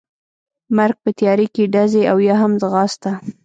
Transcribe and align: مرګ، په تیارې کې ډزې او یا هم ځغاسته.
مرګ، 0.77 0.95
په 1.03 1.09
تیارې 1.17 1.47
کې 1.53 1.63
ډزې 1.73 2.03
او 2.11 2.17
یا 2.27 2.35
هم 2.41 2.51
ځغاسته. 2.61 3.11